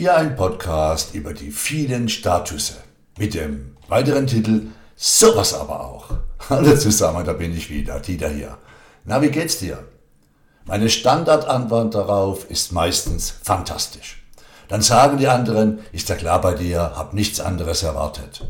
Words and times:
Hier 0.00 0.16
ein 0.16 0.34
Podcast 0.34 1.14
über 1.14 1.34
die 1.34 1.50
vielen 1.50 2.08
Statusse 2.08 2.72
mit 3.18 3.34
dem 3.34 3.76
weiteren 3.86 4.26
Titel 4.26 4.68
Sowas 4.96 5.52
aber 5.52 5.78
auch. 5.78 6.06
Hallo 6.48 6.74
zusammen, 6.74 7.22
da 7.26 7.34
bin 7.34 7.54
ich 7.54 7.68
wieder, 7.68 8.00
Dieter 8.00 8.30
hier. 8.30 8.56
Na, 9.04 9.20
wie 9.20 9.28
geht's 9.28 9.58
dir? 9.58 9.84
Meine 10.64 10.88
Standardantwort 10.88 11.94
darauf 11.94 12.50
ist 12.50 12.72
meistens 12.72 13.30
fantastisch. 13.42 14.24
Dann 14.68 14.80
sagen 14.80 15.18
die 15.18 15.28
anderen, 15.28 15.80
ist 15.92 16.08
ja 16.08 16.14
klar 16.14 16.40
bei 16.40 16.54
dir, 16.54 16.80
hab 16.96 17.12
nichts 17.12 17.38
anderes 17.38 17.82
erwartet. 17.82 18.46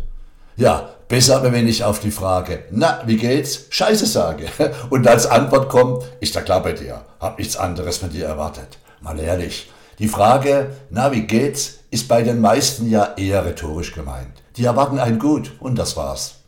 Ja, 0.54 0.90
besser 1.08 1.42
wenn 1.42 1.66
ich 1.66 1.82
auf 1.82 1.98
die 1.98 2.12
Frage, 2.12 2.62
na, 2.70 3.02
wie 3.06 3.16
geht's, 3.16 3.64
Scheiße 3.70 4.06
sage. 4.06 4.46
Und 4.90 5.08
als 5.08 5.26
Antwort 5.26 5.68
kommt, 5.68 6.04
ist 6.20 6.36
ja 6.36 6.42
klar 6.42 6.62
bei 6.62 6.74
dir, 6.74 7.04
hab 7.18 7.40
nichts 7.40 7.56
anderes 7.56 7.96
von 7.96 8.10
dir 8.10 8.26
erwartet. 8.26 8.78
Mal 9.00 9.18
ehrlich, 9.18 9.68
die 10.00 10.08
Frage, 10.08 10.74
na, 10.90 11.12
wie 11.12 11.22
geht's, 11.22 11.78
ist 11.92 12.08
bei 12.08 12.22
den 12.22 12.40
meisten 12.40 12.90
ja 12.90 13.14
eher 13.16 13.46
rhetorisch 13.46 13.92
gemeint. 13.92 14.42
Die 14.56 14.64
erwarten 14.64 14.98
ein 14.98 15.20
Gut 15.20 15.52
und 15.60 15.78
das 15.78 15.96
war's 15.96 16.40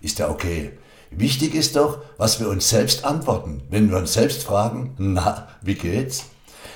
ist 0.00 0.18
ja 0.18 0.28
okay. 0.28 0.72
Wichtig 1.10 1.54
ist 1.54 1.76
doch, 1.76 1.98
was 2.18 2.38
wir 2.38 2.48
uns 2.48 2.68
selbst 2.68 3.04
antworten. 3.04 3.62
Wenn 3.70 3.90
wir 3.90 3.96
uns 3.96 4.12
selbst 4.12 4.42
fragen, 4.42 4.94
na, 4.98 5.48
wie 5.62 5.74
geht's? 5.74 6.24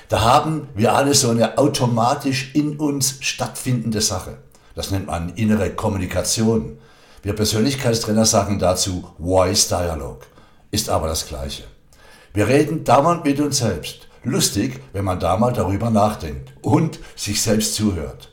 Da 0.09 0.21
haben 0.21 0.67
wir 0.75 0.93
alle 0.93 1.13
so 1.13 1.29
eine 1.29 1.57
automatisch 1.57 2.53
in 2.53 2.77
uns 2.77 3.17
stattfindende 3.21 4.01
Sache. 4.01 4.37
Das 4.75 4.91
nennt 4.91 5.07
man 5.07 5.29
innere 5.35 5.69
Kommunikation. 5.69 6.77
Wir 7.21 7.33
Persönlichkeitstrainer 7.33 8.25
sagen 8.25 8.59
dazu 8.59 9.07
Voice 9.19 9.67
Dialogue. 9.67 10.25
Ist 10.71 10.89
aber 10.89 11.07
das 11.07 11.27
Gleiche. 11.27 11.63
Wir 12.33 12.47
reden 12.47 12.83
dauernd 12.83 13.23
mit 13.23 13.39
uns 13.39 13.59
selbst. 13.59 14.07
Lustig, 14.23 14.79
wenn 14.93 15.03
man 15.03 15.19
da 15.19 15.37
mal 15.37 15.51
darüber 15.51 15.89
nachdenkt 15.89 16.53
und 16.61 16.99
sich 17.15 17.41
selbst 17.41 17.75
zuhört. 17.75 18.31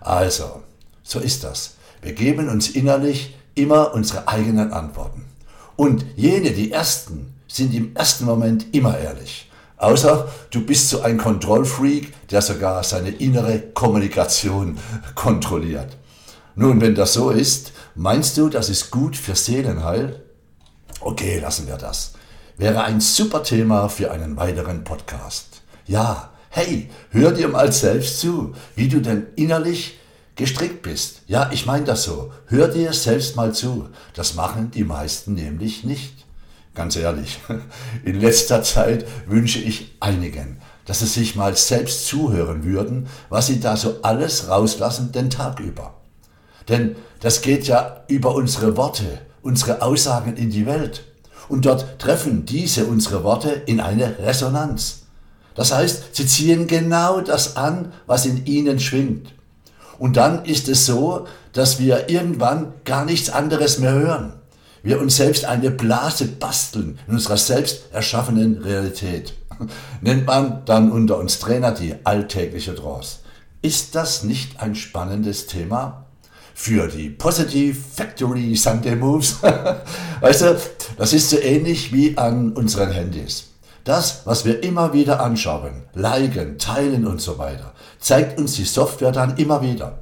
Also, 0.00 0.62
so 1.02 1.18
ist 1.18 1.42
das. 1.42 1.74
Wir 2.02 2.12
geben 2.12 2.48
uns 2.48 2.70
innerlich 2.70 3.34
immer 3.54 3.94
unsere 3.94 4.28
eigenen 4.28 4.72
Antworten. 4.72 5.24
Und 5.76 6.04
jene, 6.16 6.52
die 6.52 6.70
ersten, 6.70 7.34
sind 7.48 7.74
im 7.74 7.94
ersten 7.96 8.24
Moment 8.24 8.74
immer 8.74 8.98
ehrlich. 8.98 9.50
Außer 9.76 10.28
du 10.50 10.64
bist 10.64 10.88
so 10.88 11.02
ein 11.02 11.18
Kontrollfreak, 11.18 12.28
der 12.28 12.40
sogar 12.40 12.82
seine 12.84 13.10
innere 13.10 13.58
Kommunikation 13.60 14.78
kontrolliert. 15.14 15.96
Nun, 16.54 16.80
wenn 16.80 16.94
das 16.94 17.14
so 17.14 17.30
ist, 17.30 17.72
meinst 17.94 18.36
du, 18.36 18.48
das 18.48 18.68
ist 18.68 18.90
gut 18.90 19.16
für 19.16 19.34
Seelenheil? 19.34 20.22
Okay, 21.00 21.38
lassen 21.40 21.66
wir 21.66 21.76
das. 21.76 22.13
Wäre 22.56 22.84
ein 22.84 23.00
super 23.00 23.42
Thema 23.42 23.88
für 23.88 24.12
einen 24.12 24.36
weiteren 24.36 24.84
Podcast. 24.84 25.62
Ja, 25.88 26.30
hey, 26.50 26.88
hör 27.10 27.32
dir 27.32 27.48
mal 27.48 27.72
selbst 27.72 28.20
zu, 28.20 28.54
wie 28.76 28.86
du 28.88 29.00
denn 29.00 29.26
innerlich 29.34 29.98
gestrickt 30.36 30.82
bist. 30.82 31.22
Ja, 31.26 31.50
ich 31.52 31.66
meine 31.66 31.84
das 31.84 32.04
so. 32.04 32.32
Hör 32.46 32.68
dir 32.68 32.92
selbst 32.92 33.34
mal 33.34 33.52
zu. 33.52 33.88
Das 34.14 34.34
machen 34.34 34.70
die 34.70 34.84
meisten 34.84 35.34
nämlich 35.34 35.82
nicht. 35.82 36.24
Ganz 36.76 36.94
ehrlich, 36.94 37.40
in 38.04 38.20
letzter 38.20 38.62
Zeit 38.62 39.04
wünsche 39.26 39.58
ich 39.58 39.96
einigen, 39.98 40.58
dass 40.86 41.00
sie 41.00 41.06
sich 41.06 41.34
mal 41.34 41.56
selbst 41.56 42.06
zuhören 42.06 42.62
würden, 42.62 43.08
was 43.30 43.48
sie 43.48 43.58
da 43.58 43.76
so 43.76 43.96
alles 44.02 44.48
rauslassen 44.48 45.10
den 45.10 45.28
Tag 45.28 45.58
über. 45.58 45.94
Denn 46.68 46.94
das 47.18 47.42
geht 47.42 47.66
ja 47.66 48.04
über 48.06 48.32
unsere 48.32 48.76
Worte, 48.76 49.22
unsere 49.42 49.82
Aussagen 49.82 50.36
in 50.36 50.50
die 50.50 50.66
Welt. 50.66 51.04
Und 51.48 51.66
dort 51.66 51.98
treffen 51.98 52.46
diese 52.46 52.86
unsere 52.86 53.24
Worte 53.24 53.50
in 53.50 53.80
eine 53.80 54.18
Resonanz. 54.18 55.02
Das 55.54 55.72
heißt, 55.72 56.16
sie 56.16 56.26
ziehen 56.26 56.66
genau 56.66 57.20
das 57.20 57.56
an, 57.56 57.92
was 58.06 58.26
in 58.26 58.44
ihnen 58.46 58.80
schwingt. 58.80 59.32
Und 59.98 60.16
dann 60.16 60.44
ist 60.44 60.68
es 60.68 60.86
so, 60.86 61.26
dass 61.52 61.78
wir 61.78 62.08
irgendwann 62.08 62.72
gar 62.84 63.04
nichts 63.04 63.30
anderes 63.30 63.78
mehr 63.78 63.92
hören. 63.92 64.32
Wir 64.82 65.00
uns 65.00 65.16
selbst 65.16 65.44
eine 65.44 65.70
Blase 65.70 66.26
basteln 66.26 66.98
in 67.06 67.14
unserer 67.14 67.36
selbst 67.36 67.84
erschaffenen 67.92 68.58
Realität. 68.58 69.34
Nennt 70.00 70.26
man 70.26 70.62
dann 70.66 70.90
unter 70.90 71.16
uns 71.18 71.38
Trainer 71.38 71.72
die 71.72 71.94
alltägliche 72.04 72.74
Trance. 72.74 73.18
Ist 73.62 73.94
das 73.94 74.24
nicht 74.24 74.60
ein 74.60 74.74
spannendes 74.74 75.46
Thema? 75.46 76.03
Für 76.56 76.86
die 76.86 77.10
Positive 77.10 77.76
Factory 77.76 78.54
Sunday 78.54 78.94
Moves. 78.94 79.42
weißt 80.20 80.42
du, 80.42 80.60
das 80.96 81.12
ist 81.12 81.28
so 81.28 81.38
ähnlich 81.38 81.92
wie 81.92 82.16
an 82.16 82.52
unseren 82.52 82.92
Handys. 82.92 83.48
Das, 83.82 84.22
was 84.24 84.44
wir 84.44 84.62
immer 84.62 84.92
wieder 84.92 85.20
anschauen, 85.20 85.82
liken, 85.94 86.56
teilen 86.58 87.06
und 87.06 87.20
so 87.20 87.38
weiter, 87.38 87.74
zeigt 87.98 88.38
uns 88.38 88.54
die 88.54 88.64
Software 88.64 89.12
dann 89.12 89.36
immer 89.36 89.62
wieder. 89.62 89.98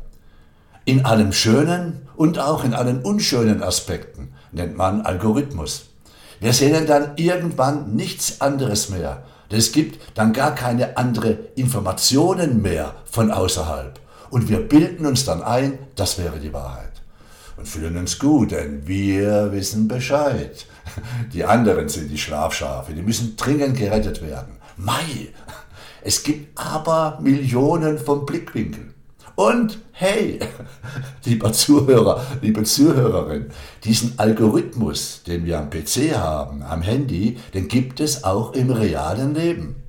In 0.84 1.04
allem 1.04 1.32
schönen 1.32 2.06
und 2.16 2.38
auch 2.38 2.64
in 2.64 2.74
allen 2.74 3.02
unschönen 3.02 3.62
Aspekten 3.62 4.34
nennt 4.52 4.76
man 4.76 5.00
Algorithmus. 5.00 5.86
Wir 6.38 6.52
sehen 6.52 6.86
dann 6.86 7.12
irgendwann 7.16 7.96
nichts 7.96 8.40
anderes 8.40 8.90
mehr. 8.90 9.22
Es 9.48 9.72
gibt 9.72 10.00
dann 10.16 10.32
gar 10.32 10.54
keine 10.54 10.96
andere 10.96 11.38
Informationen 11.56 12.62
mehr 12.62 12.94
von 13.04 13.30
außerhalb. 13.30 14.01
Und 14.32 14.48
wir 14.48 14.66
bilden 14.66 15.04
uns 15.04 15.26
dann 15.26 15.42
ein, 15.42 15.78
das 15.94 16.16
wäre 16.16 16.38
die 16.38 16.54
Wahrheit. 16.54 17.02
Und 17.58 17.68
fühlen 17.68 17.98
uns 17.98 18.18
gut, 18.18 18.52
denn 18.52 18.88
wir 18.88 19.52
wissen 19.52 19.88
Bescheid. 19.88 20.64
Die 21.34 21.44
anderen 21.44 21.90
sind 21.90 22.10
die 22.10 22.16
Schlafschafe, 22.16 22.94
die 22.94 23.02
müssen 23.02 23.36
dringend 23.36 23.76
gerettet 23.76 24.22
werden. 24.22 24.56
Mai, 24.78 25.28
es 26.00 26.22
gibt 26.22 26.58
aber 26.58 27.18
Millionen 27.20 27.98
von 27.98 28.24
Blickwinkeln. 28.24 28.94
Und 29.34 29.78
hey, 29.92 30.38
lieber 31.26 31.52
Zuhörer, 31.52 32.24
liebe 32.40 32.62
Zuhörerin, 32.62 33.50
diesen 33.84 34.18
Algorithmus, 34.18 35.24
den 35.26 35.44
wir 35.44 35.58
am 35.58 35.68
PC 35.68 36.16
haben, 36.16 36.62
am 36.62 36.80
Handy, 36.80 37.36
den 37.52 37.68
gibt 37.68 38.00
es 38.00 38.24
auch 38.24 38.54
im 38.54 38.70
realen 38.70 39.34
Leben. 39.34 39.81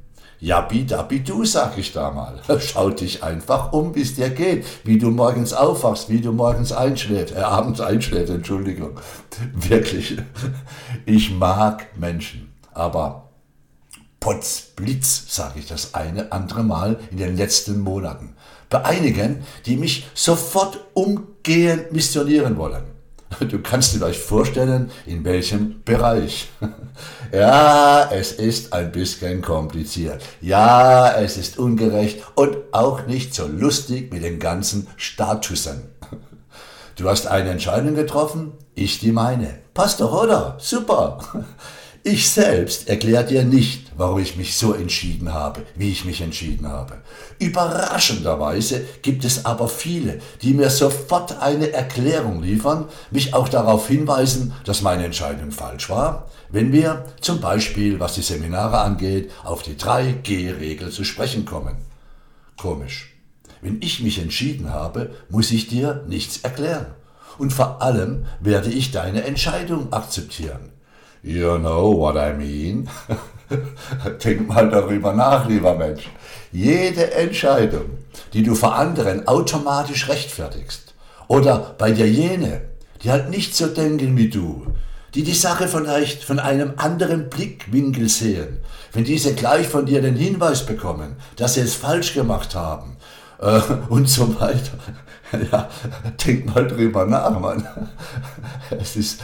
Jabi 0.43 0.85
dabi 0.85 1.21
du, 1.21 1.45
sag 1.45 1.77
ich 1.77 1.93
da 1.93 2.11
mal. 2.11 2.41
Schau 2.59 2.89
dich 2.89 3.23
einfach 3.23 3.71
um, 3.71 3.95
wie 3.95 4.01
es 4.01 4.15
dir 4.15 4.29
geht, 4.29 4.65
wie 4.83 4.97
du 4.97 5.09
morgens 5.09 5.53
aufwachst, 5.53 6.09
wie 6.09 6.19
du 6.19 6.33
morgens 6.33 6.73
einschläfst, 6.73 7.33
äh, 7.33 7.39
abends 7.39 7.79
einschläfst, 7.79 8.33
Entschuldigung. 8.33 8.99
Wirklich. 9.53 10.17
Ich 11.05 11.31
mag 11.31 11.97
Menschen, 11.97 12.53
aber 12.73 13.29
Potzblitz, 14.19 15.33
sage 15.33 15.59
ich 15.59 15.67
das 15.67 15.93
eine 15.93 16.33
andere 16.33 16.63
Mal 16.63 16.99
in 17.11 17.19
den 17.19 17.37
letzten 17.37 17.79
Monaten. 17.79 18.35
Bei 18.69 18.83
einigen, 18.83 19.45
die 19.65 19.77
mich 19.77 20.07
sofort 20.13 20.77
umgehend 20.93 21.93
missionieren 21.93 22.57
wollen. 22.57 22.92
Du 23.49 23.59
kannst 23.59 23.95
dir 23.95 24.03
euch 24.03 24.19
vorstellen, 24.19 24.91
in 25.05 25.23
welchem 25.23 25.83
Bereich. 25.83 26.49
Ja, 27.31 28.11
es 28.11 28.33
ist 28.33 28.73
ein 28.73 28.91
bisschen 28.91 29.41
kompliziert. 29.41 30.21
Ja, 30.39 31.11
es 31.15 31.35
ist 31.35 31.57
ungerecht 31.57 32.21
und 32.35 32.57
auch 32.71 33.07
nicht 33.07 33.33
so 33.33 33.47
lustig 33.47 34.13
mit 34.13 34.23
den 34.23 34.39
ganzen 34.39 34.87
Statusen. 34.97 35.81
Du 36.95 37.09
hast 37.09 37.25
eine 37.25 37.49
Entscheidung 37.49 37.95
getroffen, 37.95 38.51
ich 38.75 38.99
die 38.99 39.11
meine. 39.11 39.57
Passt 39.73 39.99
doch, 39.99 40.13
oder? 40.13 40.57
Super. 40.59 41.17
Ich 42.05 42.29
selbst 42.29 42.89
erkläre 42.89 43.23
dir 43.23 43.45
nicht, 43.45 43.93
warum 43.95 44.19
ich 44.19 44.35
mich 44.35 44.57
so 44.57 44.73
entschieden 44.73 45.33
habe, 45.33 45.61
wie 45.75 45.89
ich 45.89 46.03
mich 46.03 46.19
entschieden 46.19 46.67
habe. 46.67 46.97
Überraschenderweise 47.39 48.83
gibt 49.01 49.23
es 49.23 49.45
aber 49.45 49.69
viele, 49.69 50.19
die 50.41 50.53
mir 50.53 50.69
sofort 50.69 51.41
eine 51.41 51.71
Erklärung 51.71 52.43
liefern, 52.43 52.89
mich 53.09 53.33
auch 53.33 53.47
darauf 53.47 53.87
hinweisen, 53.87 54.53
dass 54.65 54.81
meine 54.81 55.05
Entscheidung 55.05 55.51
falsch 55.51 55.89
war, 55.89 56.29
wenn 56.49 56.73
wir 56.73 57.05
zum 57.21 57.39
Beispiel, 57.39 58.01
was 58.01 58.15
die 58.15 58.21
Seminare 58.21 58.79
angeht, 58.79 59.31
auf 59.45 59.63
die 59.63 59.75
3G-Regel 59.75 60.91
zu 60.91 61.05
sprechen 61.05 61.45
kommen. 61.45 61.77
Komisch. 62.57 63.15
Wenn 63.61 63.81
ich 63.81 64.01
mich 64.01 64.19
entschieden 64.19 64.73
habe, 64.73 65.15
muss 65.29 65.51
ich 65.51 65.69
dir 65.69 66.03
nichts 66.09 66.39
erklären. 66.39 66.87
Und 67.37 67.53
vor 67.53 67.81
allem 67.81 68.25
werde 68.41 68.69
ich 68.69 68.91
deine 68.91 69.23
Entscheidung 69.23 69.93
akzeptieren. 69.93 70.73
You 71.23 71.57
know 71.57 71.91
what 71.91 72.17
I 72.17 72.33
mean? 72.33 72.89
Denk 74.23 74.47
mal 74.47 74.69
darüber 74.69 75.13
nach, 75.13 75.47
lieber 75.47 75.73
Mensch. 75.73 76.09
Jede 76.51 77.13
Entscheidung, 77.13 77.97
die 78.33 78.43
du 78.43 78.55
vor 78.55 78.75
anderen 78.75 79.25
automatisch 79.25 80.09
rechtfertigst, 80.09 80.93
oder 81.29 81.75
bei 81.77 81.91
dir 81.91 82.09
jene, 82.09 82.61
die 83.01 83.09
halt 83.09 83.29
nicht 83.29 83.55
so 83.55 83.67
denken 83.67 84.17
wie 84.17 84.29
du, 84.29 84.67
die 85.15 85.23
die 85.23 85.33
Sache 85.33 85.69
vielleicht 85.69 86.25
von 86.25 86.39
einem 86.39 86.73
anderen 86.75 87.29
Blickwinkel 87.29 88.09
sehen, 88.09 88.59
wenn 88.91 89.05
diese 89.05 89.33
gleich 89.33 89.67
von 89.67 89.85
dir 89.85 90.01
den 90.01 90.15
Hinweis 90.15 90.65
bekommen, 90.65 91.15
dass 91.37 91.53
sie 91.53 91.61
es 91.61 91.75
falsch 91.75 92.13
gemacht 92.13 92.53
haben 92.53 92.97
äh, 93.39 93.61
und 93.89 94.09
so 94.09 94.39
weiter. 94.39 94.77
Ja, 95.51 95.67
denk 96.23 96.53
mal 96.53 96.67
drüber 96.67 97.07
nach, 97.07 97.39
Mann. 97.39 97.67
Es 98.69 98.95
ist 98.95 99.19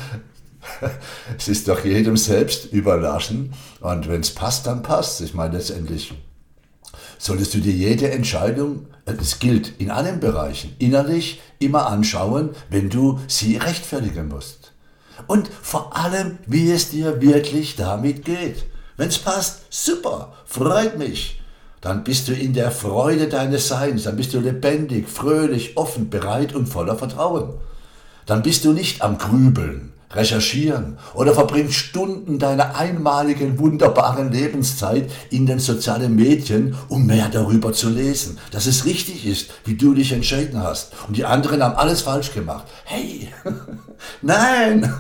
es 1.38 1.48
ist 1.48 1.68
doch 1.68 1.84
jedem 1.84 2.18
selbst 2.18 2.72
überlassen. 2.72 3.54
Und 3.82 4.08
wenn 4.08 4.22
es 4.22 4.34
passt, 4.34 4.68
dann 4.68 4.84
passt 4.84 5.22
Ich 5.22 5.34
meine, 5.34 5.58
letztendlich 5.58 6.14
solltest 7.18 7.54
du 7.54 7.60
dir 7.60 7.74
jede 7.74 8.10
Entscheidung, 8.12 8.88
es 9.06 9.34
äh, 9.34 9.38
gilt 9.40 9.74
in 9.80 9.92
allen 9.92 10.20
Bereichen, 10.20 10.76
innerlich 10.80 11.42
immer 11.60 11.88
anschauen, 11.88 12.52
wenn 12.70 12.90
du 12.90 13.20
sie 13.28 13.58
rechtfertigen 13.58 14.30
musst. 14.30 14.72
Und 15.28 15.50
vor 15.62 15.96
allem, 15.96 16.40
wie 16.48 16.72
es 16.72 16.90
dir 16.92 17.22
wirklich 17.22 17.76
damit 17.76 18.24
geht. 18.24 18.66
Wenn 18.96 19.10
es 19.10 19.20
passt, 19.20 19.62
super, 19.70 20.34
freut 20.46 20.98
mich. 20.98 21.42
Dann 21.82 22.04
bist 22.04 22.28
du 22.28 22.34
in 22.34 22.54
der 22.54 22.72
Freude 22.72 23.28
deines 23.28 23.68
Seins, 23.70 24.04
dann 24.04 24.18
bist 24.18 24.34
du 24.34 24.40
lebendig, 24.40 25.08
fröhlich, 25.08 25.78
offen, 25.78 26.10
bereit 26.10 26.54
und 26.54 26.68
voller 26.68 26.98
Vertrauen. 26.98 27.54
Dann 28.26 28.44
bist 28.44 28.66
du 28.66 28.74
nicht 28.74 29.02
am 29.02 29.18
Grübeln, 29.18 29.94
recherchieren 30.12 30.98
oder 31.14 31.34
verbringst 31.34 31.76
Stunden 31.76 32.40
deiner 32.40 32.76
einmaligen, 32.76 33.60
wunderbaren 33.60 34.32
Lebenszeit 34.32 35.10
in 35.30 35.46
den 35.46 35.60
sozialen 35.60 36.16
Medien, 36.16 36.76
um 36.88 37.06
mehr 37.06 37.30
darüber 37.32 37.74
zu 37.74 37.90
lesen, 37.90 38.40
dass 38.52 38.66
es 38.66 38.86
richtig 38.86 39.28
ist, 39.28 39.52
wie 39.66 39.76
du 39.76 39.94
dich 39.94 40.12
entschieden 40.12 40.64
hast. 40.64 40.94
Und 41.08 41.18
die 41.18 41.26
anderen 41.26 41.62
haben 41.62 41.76
alles 41.76 42.02
falsch 42.02 42.34
gemacht. 42.34 42.66
Hey, 42.86 43.30
nein, 44.22 44.92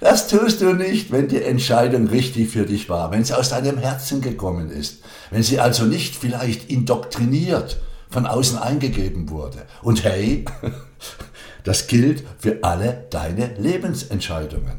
das 0.00 0.28
tust 0.28 0.62
du 0.62 0.72
nicht, 0.72 1.12
wenn 1.12 1.28
die 1.28 1.42
Entscheidung 1.42 2.06
richtig 2.06 2.50
für 2.50 2.64
dich 2.64 2.88
war, 2.88 3.10
wenn 3.10 3.24
sie 3.24 3.34
aus 3.34 3.50
deinem 3.50 3.78
Herzen 3.78 4.22
gekommen 4.22 4.70
ist, 4.70 5.00
wenn 5.30 5.42
sie 5.42 5.60
also 5.60 5.84
nicht 5.84 6.16
vielleicht 6.16 6.70
indoktriniert 6.70 7.78
von 8.08 8.26
außen 8.26 8.58
eingegeben 8.58 9.28
wurde. 9.28 9.66
Und 9.82 10.04
hey, 10.04 10.44
das 11.66 11.88
gilt 11.88 12.22
für 12.38 12.62
alle 12.62 13.06
deine 13.10 13.54
Lebensentscheidungen. 13.58 14.78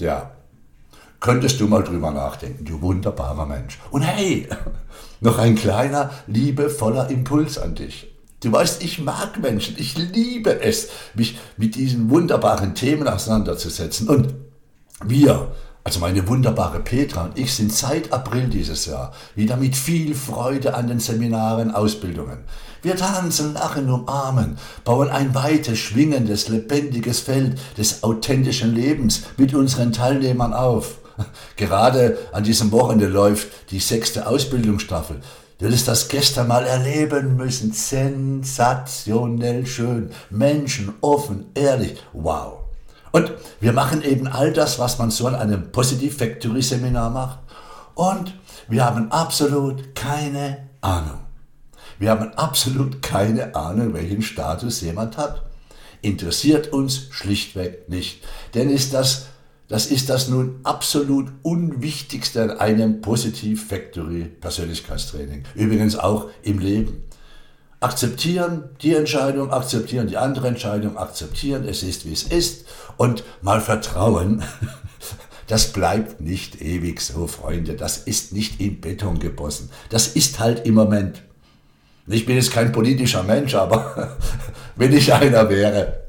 Ja, 0.00 0.32
könntest 1.20 1.60
du 1.60 1.68
mal 1.68 1.84
drüber 1.84 2.10
nachdenken, 2.10 2.64
du 2.64 2.82
wunderbarer 2.82 3.46
Mensch. 3.46 3.78
Und 3.92 4.02
hey, 4.02 4.48
noch 5.20 5.38
ein 5.38 5.54
kleiner, 5.54 6.10
liebevoller 6.26 7.08
Impuls 7.08 7.56
an 7.56 7.76
dich. 7.76 8.12
Du 8.40 8.50
weißt, 8.50 8.82
ich 8.82 8.98
mag 8.98 9.38
Menschen, 9.40 9.76
ich 9.78 9.96
liebe 9.96 10.60
es, 10.60 10.88
mich 11.14 11.38
mit 11.56 11.76
diesen 11.76 12.10
wunderbaren 12.10 12.74
Themen 12.74 13.06
auseinanderzusetzen. 13.06 14.08
Und 14.08 14.34
wir, 15.04 15.54
also 15.84 16.00
meine 16.00 16.26
wunderbare 16.26 16.80
Petra 16.80 17.24
und 17.24 17.38
ich 17.38 17.52
sind 17.52 17.70
seit 17.70 18.10
April 18.10 18.48
dieses 18.48 18.86
Jahr 18.86 19.12
wieder 19.34 19.58
mit 19.58 19.76
viel 19.76 20.14
Freude 20.14 20.74
an 20.74 20.88
den 20.88 20.98
Seminaren, 20.98 21.70
Ausbildungen. 21.70 22.38
Wir 22.80 22.96
tanzen, 22.96 23.52
lachen, 23.52 23.90
umarmen, 23.90 24.56
bauen 24.84 25.10
ein 25.10 25.34
weites, 25.34 25.78
schwingendes, 25.78 26.48
lebendiges 26.48 27.20
Feld 27.20 27.58
des 27.76 28.02
authentischen 28.02 28.74
Lebens 28.74 29.24
mit 29.36 29.54
unseren 29.54 29.92
Teilnehmern 29.92 30.54
auf. 30.54 30.98
Gerade 31.56 32.16
an 32.32 32.44
diesem 32.44 32.72
Wochenende 32.72 33.06
läuft 33.06 33.70
die 33.70 33.78
sechste 33.78 34.26
Ausbildungsstaffel. 34.26 35.20
Du 35.58 35.66
hättest 35.66 35.86
das 35.86 36.08
gestern 36.08 36.48
mal 36.48 36.66
erleben 36.66 37.36
müssen. 37.36 37.72
Sensationell 37.72 39.66
schön. 39.66 40.10
Menschen, 40.30 40.94
offen, 41.00 41.46
ehrlich. 41.54 41.96
Wow. 42.12 42.63
Und 43.14 43.32
wir 43.60 43.72
machen 43.72 44.02
eben 44.02 44.26
all 44.26 44.52
das, 44.52 44.80
was 44.80 44.98
man 44.98 45.12
so 45.12 45.28
an 45.28 45.36
einem 45.36 45.70
Positive 45.70 46.12
Factory 46.12 46.62
Seminar 46.62 47.10
macht. 47.10 47.38
Und 47.94 48.34
wir 48.66 48.84
haben 48.84 49.12
absolut 49.12 49.94
keine 49.94 50.68
Ahnung. 50.80 51.20
Wir 52.00 52.10
haben 52.10 52.34
absolut 52.34 53.02
keine 53.02 53.54
Ahnung, 53.54 53.94
welchen 53.94 54.20
Status 54.20 54.80
jemand 54.80 55.16
hat. 55.16 55.44
Interessiert 56.02 56.72
uns 56.72 57.06
schlichtweg 57.10 57.88
nicht. 57.88 58.24
Denn 58.54 58.68
ist 58.68 58.92
das, 58.92 59.26
das 59.68 59.86
ist 59.86 60.10
das 60.10 60.26
nun 60.26 60.58
absolut 60.64 61.30
Unwichtigste 61.42 62.42
an 62.42 62.58
einem 62.58 63.00
Positiv 63.00 63.68
Factory 63.68 64.24
Persönlichkeitstraining. 64.24 65.44
Übrigens 65.54 65.96
auch 65.96 66.30
im 66.42 66.58
Leben. 66.58 67.04
Akzeptieren 67.84 68.70
die 68.80 68.94
Entscheidung, 68.94 69.52
akzeptieren 69.52 70.06
die 70.06 70.16
andere 70.16 70.48
Entscheidung, 70.48 70.96
akzeptieren, 70.96 71.68
es 71.68 71.82
ist 71.82 72.06
wie 72.06 72.14
es 72.14 72.22
ist 72.22 72.64
und 72.96 73.24
mal 73.42 73.60
vertrauen. 73.60 74.42
Das 75.46 75.74
bleibt 75.74 76.22
nicht 76.22 76.62
ewig 76.62 77.02
so, 77.02 77.26
Freunde. 77.26 77.74
Das 77.74 77.98
ist 77.98 78.32
nicht 78.32 78.62
in 78.62 78.80
Beton 78.80 79.18
gegossen. 79.18 79.68
Das 79.90 80.08
ist 80.08 80.40
halt 80.40 80.64
im 80.64 80.72
Moment. 80.72 81.20
Ich 82.06 82.24
bin 82.24 82.36
jetzt 82.36 82.50
kein 82.50 82.72
politischer 82.72 83.22
Mensch, 83.22 83.54
aber 83.54 84.16
wenn 84.76 84.94
ich 84.94 85.12
einer 85.12 85.46
wäre. 85.50 86.04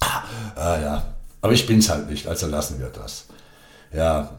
Ah, 0.00 0.78
ja, 0.80 1.14
aber 1.42 1.52
ich 1.52 1.66
bin 1.66 1.80
es 1.80 1.90
halt 1.90 2.08
nicht, 2.08 2.26
also 2.26 2.46
lassen 2.46 2.80
wir 2.80 2.88
das. 2.88 3.26
Ja, 3.92 4.38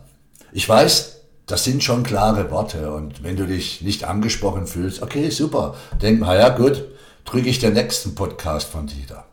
ich 0.52 0.68
weiß, 0.68 1.20
das 1.46 1.64
sind 1.64 1.84
schon 1.84 2.04
klare 2.04 2.52
Worte 2.52 2.94
und 2.94 3.24
wenn 3.24 3.36
du 3.36 3.46
dich 3.46 3.82
nicht 3.82 4.04
angesprochen 4.04 4.68
fühlst, 4.68 5.02
okay, 5.02 5.30
super, 5.30 5.76
denk 6.02 6.20
mal, 6.20 6.38
ja 6.38 6.50
gut, 6.50 6.86
drücke 7.26 7.50
ich 7.50 7.60
den 7.60 7.74
nächsten 7.74 8.16
Podcast 8.16 8.68
von 8.68 8.88
Dieter. 8.88 9.26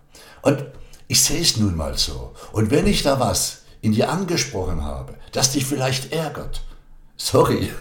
Und 0.42 0.64
ich 1.08 1.22
sehe 1.22 1.40
es 1.40 1.56
nun 1.56 1.76
mal 1.76 1.96
so. 1.96 2.34
Und 2.52 2.70
wenn 2.70 2.86
ich 2.86 3.02
da 3.02 3.20
was 3.20 3.62
in 3.80 3.92
dir 3.92 4.10
angesprochen 4.10 4.84
habe, 4.84 5.14
das 5.32 5.52
dich 5.52 5.64
vielleicht 5.64 6.12
ärgert, 6.12 6.62
sorry, 7.16 7.70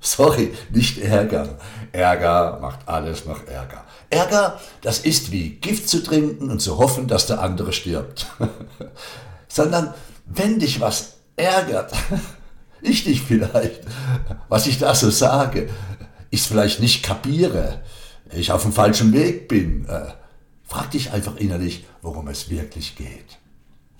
Sorry, 0.00 0.54
nicht 0.70 0.98
ärgern. 0.98 1.56
Ärger 1.92 2.58
macht 2.60 2.88
alles 2.88 3.26
noch 3.26 3.46
Ärger. 3.46 3.84
Ärger, 4.08 4.58
das 4.80 5.00
ist 5.00 5.30
wie 5.30 5.50
Gift 5.56 5.88
zu 5.88 6.02
trinken 6.02 6.50
und 6.50 6.60
zu 6.60 6.78
hoffen, 6.78 7.06
dass 7.06 7.26
der 7.26 7.42
andere 7.42 7.72
stirbt. 7.72 8.26
Sondern 9.48 9.92
wenn 10.24 10.58
dich 10.58 10.80
was 10.80 11.16
ärgert, 11.36 11.92
ich 12.82 13.04
dich 13.04 13.22
vielleicht, 13.22 13.80
was 14.48 14.66
ich 14.66 14.78
da 14.78 14.94
so 14.94 15.10
sage, 15.10 15.68
ich 16.30 16.42
vielleicht 16.42 16.80
nicht 16.80 17.02
kapiere, 17.02 17.82
ich 18.32 18.52
auf 18.52 18.62
dem 18.62 18.72
falschen 18.72 19.12
Weg 19.12 19.48
bin, 19.48 19.86
äh, 19.86 20.12
frag 20.64 20.90
dich 20.90 21.12
einfach 21.12 21.36
innerlich, 21.36 21.84
worum 22.02 22.28
es 22.28 22.50
wirklich 22.50 22.96
geht. 22.96 23.38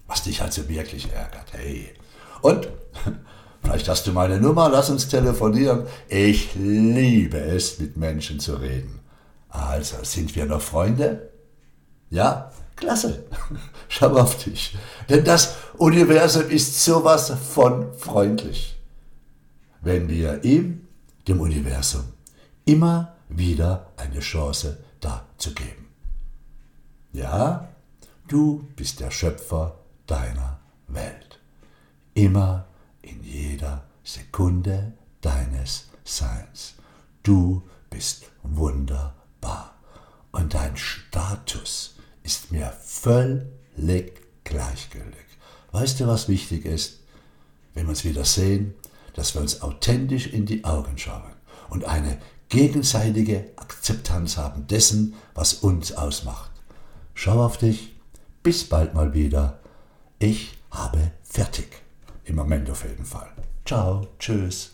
Was 0.06 0.22
dich 0.22 0.42
also 0.42 0.68
wirklich 0.68 1.12
ärgert. 1.12 1.52
Hey. 1.52 1.94
Und 2.42 2.68
Vielleicht 3.62 3.88
hast 3.88 4.06
du 4.06 4.12
meine 4.12 4.40
Nummer, 4.40 4.68
lass 4.68 4.90
uns 4.90 5.08
telefonieren. 5.08 5.86
Ich 6.08 6.54
liebe 6.54 7.38
es, 7.38 7.78
mit 7.78 7.96
Menschen 7.96 8.40
zu 8.40 8.54
reden. 8.54 9.00
Also, 9.48 9.96
sind 10.02 10.34
wir 10.34 10.46
noch 10.46 10.62
Freunde? 10.62 11.30
Ja? 12.08 12.50
Klasse. 12.76 13.24
Schau 13.88 14.16
auf 14.16 14.42
dich. 14.42 14.76
Denn 15.08 15.24
das 15.24 15.56
Universum 15.80 16.50
ist 16.50 16.84
sowas 16.84 17.32
von 17.54 17.94
freundlich. 17.94 18.78
Wenn 19.80 20.10
wir 20.10 20.44
ihm, 20.44 20.86
dem 21.26 21.40
Universum, 21.40 22.04
immer 22.66 23.16
wieder 23.30 23.90
eine 23.96 24.20
Chance 24.20 24.76
dazu 25.00 25.54
geben. 25.54 25.86
Ja, 27.14 27.70
du 28.28 28.68
bist 28.76 29.00
der 29.00 29.10
Schöpfer 29.10 29.78
deiner 30.06 30.60
Welt. 30.88 31.40
Immer 32.12 32.66
in 33.00 33.24
jeder 33.24 33.84
Sekunde 34.04 34.92
deines 35.22 35.88
Seins. 36.04 36.74
Du 37.22 37.62
bist 37.88 38.24
wunderbar 38.42 39.76
und 40.30 40.52
dein 40.52 40.76
Status 40.76 41.96
ist 42.22 42.52
mir 42.52 42.70
völlig 42.82 44.20
gleichgültig. 44.44 45.29
Weißt 45.72 46.00
du, 46.00 46.06
was 46.06 46.28
wichtig 46.28 46.64
ist? 46.64 47.00
Wenn 47.74 47.86
wir 47.86 47.90
uns 47.90 48.04
wieder 48.04 48.24
sehen, 48.24 48.74
dass 49.14 49.34
wir 49.34 49.40
uns 49.40 49.62
authentisch 49.62 50.26
in 50.26 50.46
die 50.46 50.64
Augen 50.64 50.98
schauen 50.98 51.32
und 51.68 51.84
eine 51.84 52.18
gegenseitige 52.48 53.50
Akzeptanz 53.56 54.36
haben 54.36 54.66
dessen, 54.66 55.14
was 55.34 55.54
uns 55.54 55.92
ausmacht. 55.92 56.50
Schau 57.14 57.44
auf 57.44 57.58
dich. 57.58 57.94
Bis 58.42 58.64
bald 58.64 58.94
mal 58.94 59.14
wieder. 59.14 59.60
Ich 60.18 60.56
habe 60.70 61.12
fertig. 61.22 61.68
Im 62.24 62.36
Moment 62.36 62.70
auf 62.70 62.84
jeden 62.84 63.04
Fall. 63.04 63.28
Ciao, 63.64 64.08
tschüss. 64.18 64.70